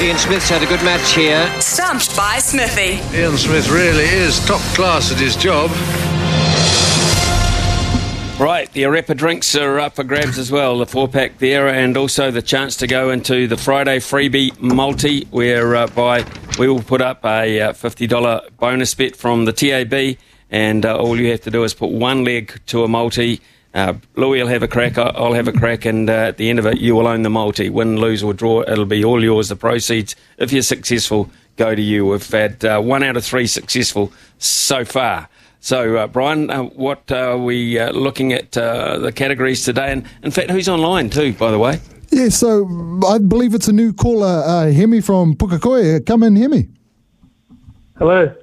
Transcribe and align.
Ian 0.00 0.16
Smith's 0.16 0.48
had 0.48 0.62
a 0.62 0.66
good 0.66 0.82
match 0.82 1.12
here. 1.12 1.46
Stumped 1.60 2.16
by 2.16 2.38
Smithy. 2.38 3.00
Ian 3.14 3.36
Smith 3.36 3.68
really 3.68 4.04
is 4.04 4.42
top 4.46 4.62
class 4.74 5.12
at 5.12 5.18
his 5.18 5.36
job. 5.36 5.70
Right, 8.40 8.72
the 8.72 8.84
Arepa 8.84 9.14
drinks 9.14 9.54
are 9.54 9.78
up 9.78 9.96
for 9.96 10.04
grabs 10.04 10.38
as 10.38 10.50
well. 10.50 10.78
The 10.78 10.86
four 10.86 11.06
pack 11.06 11.36
there, 11.36 11.68
and 11.68 11.98
also 11.98 12.30
the 12.30 12.40
chance 12.40 12.76
to 12.76 12.86
go 12.86 13.10
into 13.10 13.46
the 13.46 13.58
Friday 13.58 13.98
freebie 13.98 14.58
multi, 14.58 15.24
whereby 15.26 16.20
uh, 16.20 16.24
we 16.58 16.66
will 16.66 16.82
put 16.82 17.02
up 17.02 17.22
a 17.26 17.60
uh, 17.60 17.72
$50 17.74 18.56
bonus 18.56 18.94
bet 18.94 19.14
from 19.14 19.44
the 19.44 19.52
TAB, 19.52 20.16
and 20.50 20.86
uh, 20.86 20.96
all 20.96 21.20
you 21.20 21.30
have 21.30 21.42
to 21.42 21.50
do 21.50 21.62
is 21.62 21.74
put 21.74 21.90
one 21.90 22.24
leg 22.24 22.58
to 22.68 22.84
a 22.84 22.88
multi. 22.88 23.42
Uh, 23.72 23.94
Louis 24.16 24.40
will 24.40 24.48
have 24.48 24.62
a 24.62 24.68
crack, 24.68 24.98
I'll 24.98 25.32
have 25.32 25.46
a 25.46 25.52
crack, 25.52 25.84
and 25.84 26.10
uh, 26.10 26.12
at 26.12 26.38
the 26.38 26.50
end 26.50 26.58
of 26.58 26.66
it, 26.66 26.80
you 26.80 26.96
will 26.96 27.06
own 27.06 27.22
the 27.22 27.30
multi. 27.30 27.68
Win, 27.68 27.98
lose, 27.98 28.22
or 28.22 28.34
draw, 28.34 28.62
it'll 28.62 28.84
be 28.84 29.04
all 29.04 29.22
yours. 29.22 29.48
The 29.48 29.56
proceeds, 29.56 30.16
if 30.38 30.52
you're 30.52 30.62
successful, 30.62 31.30
go 31.56 31.74
to 31.74 31.82
you. 31.82 32.06
We've 32.06 32.30
had 32.30 32.64
uh, 32.64 32.80
one 32.80 33.04
out 33.04 33.16
of 33.16 33.24
three 33.24 33.46
successful 33.46 34.12
so 34.38 34.84
far. 34.84 35.28
So, 35.60 35.98
uh, 35.98 36.06
Brian, 36.08 36.50
uh, 36.50 36.62
what 36.64 37.12
are 37.12 37.38
we 37.38 37.78
uh, 37.78 37.92
looking 37.92 38.32
at 38.32 38.56
uh, 38.56 38.98
the 38.98 39.12
categories 39.12 39.64
today? 39.64 39.92
And 39.92 40.04
in 40.22 40.30
fact, 40.30 40.50
who's 40.50 40.68
online 40.68 41.10
too, 41.10 41.34
by 41.34 41.50
the 41.50 41.58
way? 41.58 41.80
Yeah, 42.10 42.30
so 42.30 42.66
I 43.06 43.18
believe 43.18 43.54
it's 43.54 43.68
a 43.68 43.72
new 43.72 43.92
caller, 43.92 44.42
uh, 44.44 44.72
Hemi 44.72 45.00
from 45.00 45.36
Pukekohe. 45.36 46.04
Come 46.04 46.24
in, 46.24 46.34
Hemi. 46.34 46.68
Hello. 47.98 48.34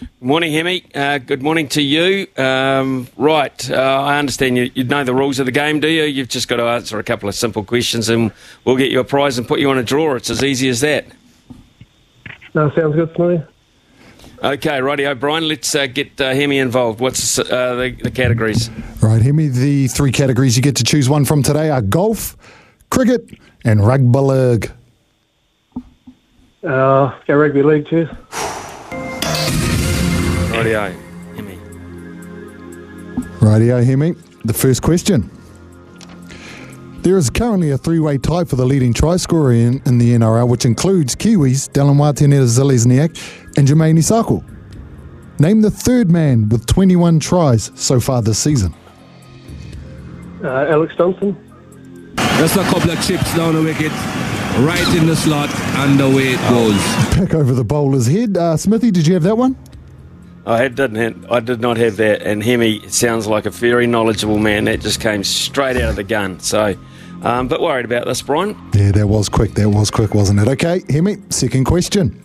Good 0.00 0.08
morning, 0.26 0.52
Hemi. 0.54 0.82
Uh, 0.94 1.18
good 1.18 1.42
morning 1.42 1.68
to 1.68 1.82
you. 1.82 2.26
Um, 2.38 3.06
right, 3.18 3.70
uh, 3.70 3.74
I 3.74 4.18
understand 4.18 4.56
you, 4.56 4.70
you 4.74 4.84
know 4.84 5.04
the 5.04 5.14
rules 5.14 5.38
of 5.38 5.44
the 5.44 5.52
game, 5.52 5.78
do 5.78 5.88
you? 5.88 6.04
You've 6.04 6.30
just 6.30 6.48
got 6.48 6.56
to 6.56 6.64
answer 6.64 6.98
a 6.98 7.04
couple 7.04 7.28
of 7.28 7.34
simple 7.34 7.62
questions 7.62 8.08
and 8.08 8.32
we'll 8.64 8.76
get 8.76 8.90
you 8.90 9.00
a 9.00 9.04
prize 9.04 9.36
and 9.36 9.46
put 9.46 9.60
you 9.60 9.68
on 9.68 9.76
a 9.76 9.82
draw. 9.82 10.14
It's 10.14 10.30
as 10.30 10.42
easy 10.42 10.70
as 10.70 10.80
that. 10.80 11.04
No, 12.54 12.70
sounds 12.70 12.94
good 12.94 13.14
to 13.14 13.28
me. 13.28 13.44
Okay, 14.42 14.80
righty, 14.80 15.06
O'Brien. 15.06 15.46
Let's 15.46 15.74
uh, 15.74 15.86
get 15.86 16.18
uh, 16.18 16.32
Hemi 16.32 16.56
involved. 16.56 16.98
What's 16.98 17.38
uh, 17.38 17.44
the, 17.74 17.94
the 18.02 18.10
categories? 18.10 18.70
Right, 19.02 19.20
Hemi, 19.20 19.48
the 19.48 19.88
three 19.88 20.12
categories 20.12 20.56
you 20.56 20.62
get 20.62 20.76
to 20.76 20.84
choose 20.84 21.10
one 21.10 21.26
from 21.26 21.42
today 21.42 21.68
are 21.68 21.82
golf, 21.82 22.38
cricket, 22.90 23.38
and 23.66 23.86
rugby 23.86 24.18
league. 24.18 24.70
Uh, 26.62 27.18
go 27.26 27.36
rugby 27.36 27.62
league, 27.62 27.86
cheers. 27.86 28.08
Rightio, 30.60 30.92
Hemi. 31.36 31.56
Rightio, 33.40 33.82
Hemi. 33.84 34.12
The 34.44 34.52
first 34.52 34.82
question. 34.82 35.30
There 37.00 37.16
is 37.16 37.30
currently 37.30 37.70
a 37.70 37.78
three-way 37.78 38.18
tie 38.18 38.44
for 38.44 38.56
the 38.56 38.66
leading 38.66 38.92
try 38.92 39.16
scorer 39.16 39.52
in, 39.52 39.80
in 39.86 39.96
the 39.96 40.10
NRL, 40.10 40.48
which 40.48 40.66
includes 40.66 41.16
Kiwis 41.16 41.70
Dallin 41.70 41.96
Watene-Zelezniak 41.96 43.56
and 43.56 43.66
Jermaine 43.66 43.96
Isaako. 43.96 44.44
Name 45.40 45.62
the 45.62 45.70
third 45.70 46.10
man 46.10 46.50
with 46.50 46.66
21 46.66 47.20
tries 47.20 47.72
so 47.74 47.98
far 47.98 48.20
this 48.20 48.38
season. 48.38 48.74
Uh, 50.44 50.66
Alex 50.68 50.94
Johnson. 50.94 51.34
Just 52.36 52.56
a 52.56 52.64
couple 52.64 52.90
of 52.90 53.06
chips 53.06 53.34
down 53.34 53.54
the 53.54 53.62
wicket, 53.62 53.92
right 54.60 54.94
in 54.94 55.06
the 55.06 55.16
slot, 55.16 55.48
and 55.78 55.98
away 56.02 56.34
it 56.34 56.40
goes. 56.50 56.76
Back 57.16 57.32
over 57.32 57.54
the 57.54 57.64
bowler's 57.64 58.06
head. 58.06 58.36
Uh, 58.36 58.58
Smithy, 58.58 58.90
did 58.90 59.06
you 59.06 59.14
have 59.14 59.22
that 59.22 59.38
one? 59.38 59.56
I 60.46 60.68
didn't 60.68 60.96
have, 60.96 61.30
I 61.30 61.40
did 61.40 61.60
not 61.60 61.76
have 61.76 61.96
that, 61.96 62.22
and 62.22 62.42
Hemi 62.42 62.88
sounds 62.88 63.26
like 63.26 63.46
a 63.46 63.50
very 63.50 63.86
knowledgeable 63.86 64.38
man. 64.38 64.64
That 64.64 64.80
just 64.80 65.00
came 65.00 65.22
straight 65.22 65.76
out 65.76 65.90
of 65.90 65.96
the 65.96 66.04
gun. 66.04 66.40
So, 66.40 66.76
um, 67.22 67.48
but 67.48 67.60
worried 67.60 67.84
about 67.84 68.06
this, 68.06 68.22
Brian. 68.22 68.56
Yeah, 68.74 68.92
that 68.92 69.06
was 69.06 69.28
quick. 69.28 69.52
That 69.54 69.68
was 69.68 69.90
quick, 69.90 70.14
wasn't 70.14 70.40
it? 70.40 70.48
Okay, 70.48 70.82
Hemi, 70.88 71.18
second 71.28 71.64
question. 71.64 72.22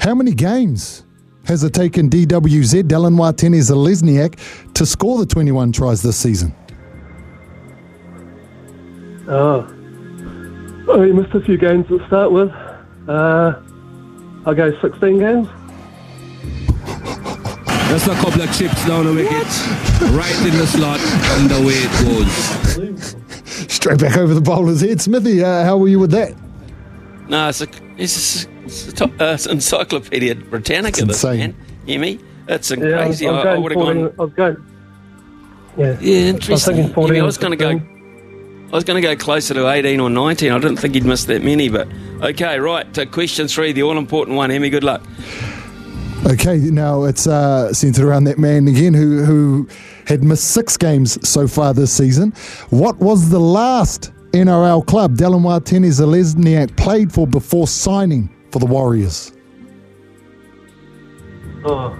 How 0.00 0.14
many 0.14 0.32
games 0.32 1.04
has 1.44 1.62
it 1.62 1.74
taken 1.74 2.08
DWZ 2.08 2.84
Dallin 2.84 3.16
Watene-Zelezniak 3.16 4.72
to 4.74 4.86
score 4.86 5.18
the 5.18 5.26
21 5.26 5.72
tries 5.72 6.02
this 6.02 6.16
season? 6.16 6.54
Oh. 9.28 9.68
oh, 10.88 11.02
he 11.02 11.12
missed 11.12 11.34
a 11.34 11.40
few 11.40 11.56
games 11.58 11.86
to 11.88 12.04
start 12.06 12.32
with. 12.32 12.50
Uh, 13.08 13.60
I'll 14.46 14.54
go 14.54 14.72
16 14.80 15.18
games. 15.18 15.48
Just 17.96 18.08
a 18.08 18.14
couple 18.16 18.42
of 18.42 18.52
chips 18.54 18.86
down 18.86 19.06
the 19.06 19.14
wicket, 19.14 19.32
right 20.12 20.36
in 20.46 20.58
the 20.58 20.66
slot, 20.66 21.00
and 21.00 21.50
away 21.50 21.76
it 21.78 21.90
goes. 22.04 23.16
Straight 23.72 23.98
back 23.98 24.18
over 24.18 24.34
the 24.34 24.40
bowler's 24.42 24.82
head. 24.82 25.00
Smithy, 25.00 25.42
uh, 25.42 25.64
how 25.64 25.78
were 25.78 25.88
you 25.88 25.98
with 25.98 26.10
that? 26.10 26.34
No, 27.26 27.48
it's 27.48 27.62
a, 27.62 27.68
it's 27.96 28.44
a, 28.44 28.48
it's 28.64 28.88
a 28.88 28.92
top, 28.92 29.10
uh, 29.18 29.24
it's 29.32 29.46
Encyclopedia 29.46 30.34
Britannica, 30.34 30.88
It's 30.88 31.06
this 31.08 31.24
insane. 31.24 31.38
man. 31.38 31.56
Hemi, 31.88 32.20
it's 32.48 32.70
a 32.70 32.76
Yeah, 32.78 32.98
crazy. 33.02 33.26
I'm, 33.28 33.34
I, 33.34 33.40
I'm 33.40 33.46
I 33.48 33.58
would 33.60 33.72
have 33.72 33.80
gone. 33.80 34.12
I 34.18 34.22
was 34.22 34.32
going. 34.34 34.56
Yeah. 35.78 35.84
Yeah, 35.84 35.88
I 35.88 35.92
was 35.94 36.04
interesting. 36.04 36.74
thinking 36.74 36.92
14 36.92 37.22
I 37.22 37.24
was 37.24 37.38
going 37.38 37.50
to 37.52 37.56
go. 37.56 37.70
I 37.70 38.72
was 38.72 38.84
going 38.84 39.00
to 39.00 39.08
go 39.08 39.16
closer 39.16 39.54
to 39.54 39.70
18 39.70 40.00
or 40.00 40.10
19. 40.10 40.52
I 40.52 40.58
didn't 40.58 40.76
think 40.76 40.92
he'd 40.92 41.06
miss 41.06 41.24
that 41.24 41.42
many, 41.42 41.70
but 41.70 41.88
okay, 42.20 42.58
right. 42.58 42.98
Uh, 42.98 43.06
question 43.06 43.48
three, 43.48 43.72
the 43.72 43.84
all 43.84 43.96
important 43.96 44.36
one. 44.36 44.50
Hemi, 44.50 44.68
good 44.68 44.84
luck. 44.84 45.02
Okay, 46.24 46.56
now 46.58 47.04
it's 47.04 47.26
uh, 47.26 47.72
centered 47.72 48.04
around 48.04 48.24
that 48.24 48.38
man 48.38 48.66
again 48.66 48.94
who, 48.94 49.22
who 49.24 49.68
had 50.06 50.24
missed 50.24 50.50
six 50.50 50.76
games 50.76 51.16
so 51.28 51.46
far 51.46 51.72
this 51.72 51.92
season. 51.92 52.32
What 52.70 52.96
was 52.98 53.28
the 53.30 53.38
last 53.38 54.12
NRL 54.32 54.84
club 54.86 55.16
Dallin 55.16 55.42
Watene-Zelezniak 55.42 56.76
played 56.76 57.12
for 57.12 57.26
before 57.28 57.68
signing 57.68 58.28
for 58.50 58.58
the 58.58 58.66
Warriors? 58.66 59.32
Oh. 61.64 61.96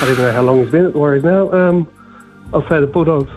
I 0.00 0.04
don't 0.06 0.18
know 0.18 0.30
how 0.32 0.42
long 0.42 0.62
he's 0.62 0.70
been 0.70 0.86
at 0.86 0.92
the 0.92 0.98
Warriors 0.98 1.24
now. 1.24 1.50
Um, 1.50 1.88
I'll 2.54 2.66
say 2.68 2.80
the 2.80 2.86
Bulldogs. 2.86 3.30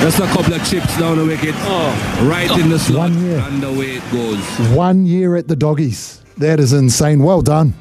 Just 0.00 0.18
a 0.18 0.26
couple 0.26 0.54
of 0.54 0.66
chips 0.68 0.98
down 0.98 1.18
the 1.18 1.24
wicket, 1.26 1.54
Oh, 1.58 2.26
right 2.30 2.50
in 2.58 2.70
the 2.70 2.78
slot, 2.78 3.10
One 3.10 3.24
year. 3.24 3.38
and 3.38 3.64
away 3.64 3.96
it 3.96 4.12
goes. 4.12 4.68
One 4.74 5.04
year 5.04 5.36
at 5.36 5.48
the 5.48 5.56
Doggies. 5.56 6.22
That 6.38 6.58
is 6.58 6.72
insane. 6.72 7.22
Well 7.22 7.42
done. 7.42 7.74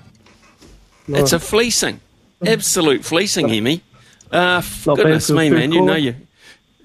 It's 1.07 1.33
a 1.33 1.39
fleecing, 1.39 1.99
absolute 2.45 3.03
fleecing, 3.03 3.49
Hemi. 3.49 3.81
Uh, 4.31 4.61
goodness 4.85 5.29
me, 5.29 5.49
man. 5.49 5.71
You 5.71 5.81
know 5.81 5.95
you. 5.95 6.15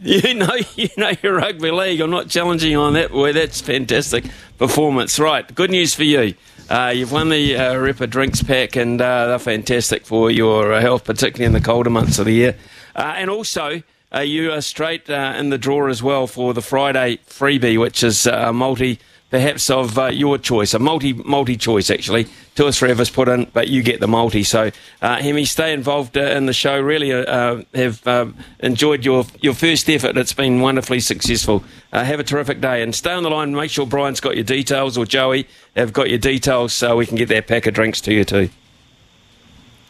You 0.01 0.35
know, 0.35 0.55
you 0.77 0.89
know 0.97 1.13
your 1.23 1.37
rugby 1.37 1.71
league. 1.71 2.01
I'm 2.01 2.11
not 2.11 2.29
challenging 2.29 2.71
you 2.71 2.81
on 2.81 2.93
that. 2.95 3.11
Boy, 3.11 3.33
that's 3.33 3.61
fantastic 3.61 4.25
performance. 4.59 5.19
Right, 5.19 5.53
good 5.55 5.71
news 5.71 5.95
for 5.95 6.05
you. 6.05 6.35
Uh, 6.69 6.93
you've 6.95 7.13
won 7.13 7.31
the 7.31 7.57
uh, 7.57 7.75
Arepa 7.75 8.09
Drinks 8.11 8.43
Pack, 8.43 8.77
and 8.77 9.01
uh, 9.01 9.29
they're 9.29 9.39
fantastic 9.39 10.05
for 10.05 10.31
your 10.31 10.73
uh, 10.75 10.81
health, 10.81 11.05
particularly 11.05 11.47
in 11.47 11.53
the 11.53 11.61
colder 11.61 11.89
months 11.89 12.19
of 12.19 12.27
the 12.27 12.33
year. 12.33 12.57
Uh, 12.95 13.15
and 13.17 13.31
also, 13.31 13.83
uh, 14.15 14.21
you 14.21 14.51
are 14.53 14.61
straight 14.61 15.09
uh, 15.11 15.35
in 15.37 15.51
the 15.51 15.59
draw 15.59 15.87
as 15.89 16.03
well 16.03 16.27
for 16.27 16.55
the 16.55 16.63
Friday 16.63 17.19
freebie, 17.27 17.79
which 17.79 18.03
is 18.03 18.27
uh, 18.27 18.47
a 18.49 18.53
multi, 18.53 18.99
perhaps 19.31 19.69
of 19.69 19.99
uh, 19.99 20.07
your 20.07 20.39
choice, 20.39 20.73
a 20.73 20.79
multi 20.79 21.13
multi 21.13 21.57
choice 21.57 21.91
actually. 21.91 22.27
Two 22.55 22.67
or 22.67 22.73
three 22.73 22.91
of 22.91 22.99
us 22.99 23.11
put 23.11 23.29
in, 23.29 23.45
but 23.53 23.69
you 23.69 23.83
get 23.83 24.01
the 24.01 24.09
multi. 24.09 24.43
So, 24.43 24.71
uh, 25.03 25.17
Hemi, 25.19 25.45
stay 25.45 25.73
involved 25.73 26.17
uh, 26.17 26.23
in 26.23 26.47
the 26.47 26.53
show. 26.53 26.81
Really 26.81 27.11
have 27.11 28.35
enjoyed 28.61 29.05
your 29.05 29.27
your 29.41 29.55
first 29.55 29.89
effort. 29.91 30.17
It's 30.17 30.33
been 30.33 30.61
wonderfully 30.61 31.01
successful. 31.01 31.63
Have 31.93 32.19
a 32.19 32.25
terrific 32.25 32.61
day 32.61 32.83
and 32.83 32.95
stay 32.95 33.13
on 33.13 33.23
the 33.23 33.31
line. 33.31 33.55
Make 33.55 33.71
sure 33.71 33.87
Brian's 33.87 34.21
got 34.21 34.37
your 34.37 34.45
details 34.45 34.97
or 34.97 35.05
Joey 35.05 35.47
have 35.77 35.93
got 35.93 36.09
your 36.09 36.19
details 36.19 36.73
so 36.73 36.97
we 36.97 37.07
can 37.07 37.17
get 37.17 37.29
that 37.29 37.47
pack 37.47 37.67
of 37.67 37.75
drinks 37.75 38.01
to 38.03 38.15
you 38.15 38.25
too. 38.25 38.49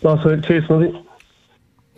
Nice 0.03 0.25
work. 0.25 0.45
Cheers, 0.45 0.67
Smithy. 0.67 1.08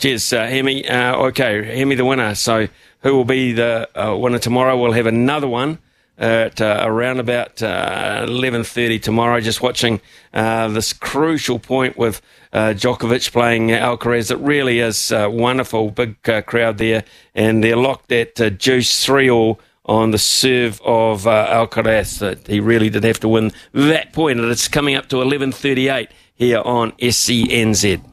Cheers, 0.00 0.32
uh, 0.32 0.46
Hemi. 0.46 0.88
Uh, 0.88 1.14
okay, 1.26 1.76
Hemi 1.76 1.94
the 1.94 2.06
winner. 2.06 2.34
So 2.34 2.68
who 3.02 3.14
will 3.14 3.26
be 3.26 3.52
the 3.52 3.86
uh, 3.94 4.16
winner 4.16 4.38
tomorrow? 4.38 4.80
We'll 4.80 4.92
have 4.92 5.04
another 5.04 5.46
one 5.46 5.78
at 6.16 6.58
uh, 6.58 6.84
around 6.86 7.20
about 7.20 7.62
uh, 7.62 8.24
11.30 8.26 9.02
tomorrow, 9.02 9.40
just 9.40 9.60
watching 9.60 10.00
uh, 10.32 10.68
this 10.68 10.94
crucial 10.94 11.58
point 11.58 11.98
with 11.98 12.22
uh, 12.54 12.72
Djokovic 12.74 13.30
playing 13.30 13.68
Alcaraz. 13.68 14.30
It 14.30 14.38
really 14.38 14.78
is 14.78 15.12
uh, 15.12 15.28
wonderful. 15.30 15.90
Big 15.90 16.16
uh, 16.26 16.40
crowd 16.40 16.78
there. 16.78 17.04
And 17.34 17.62
they're 17.62 17.76
locked 17.76 18.10
at 18.10 18.36
deuce 18.36 19.06
3-all 19.06 19.60
on 19.84 20.12
the 20.12 20.18
serve 20.18 20.80
of 20.80 21.24
Alcaraz. 21.24 22.46
He 22.48 22.58
really 22.58 22.88
did 22.88 23.04
have 23.04 23.20
to 23.20 23.28
win 23.28 23.52
that 23.74 24.14
point, 24.14 24.40
and 24.40 24.50
it's 24.50 24.66
coming 24.66 24.94
up 24.94 25.10
to 25.10 25.16
11.38 25.16 26.08
here 26.36 26.62
on 26.64 26.92
SENZ. 26.92 28.09